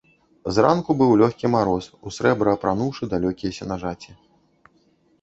Зранку 0.55 0.95
быў 1.01 1.11
лёгкі 1.23 1.51
мароз, 1.57 1.91
у 2.05 2.15
срэбра 2.17 2.49
апрануўшы 2.59 3.03
далёкія 3.15 3.51
сенажаці. 3.63 4.21